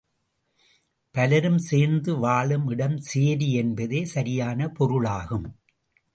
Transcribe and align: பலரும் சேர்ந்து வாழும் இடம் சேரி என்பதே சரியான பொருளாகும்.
பலரும் 1.15 1.57
சேர்ந்து 1.57 2.17
வாழும் 2.17 2.65
இடம் 2.69 2.97
சேரி 3.01 3.51
என்பதே 3.53 4.05
சரியான 4.05 4.69
பொருளாகும். 4.69 5.47